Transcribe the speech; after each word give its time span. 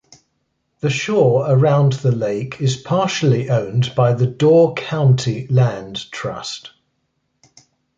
The 0.79 0.89
shore 0.89 1.45
around 1.47 1.93
the 1.93 2.11
lake 2.11 2.59
is 2.59 2.75
partially 2.75 3.51
owned 3.51 3.93
by 3.93 4.15
the 4.15 4.25
Door 4.25 4.73
County 4.73 5.45
Land 5.45 6.09
Trust. 6.11 6.71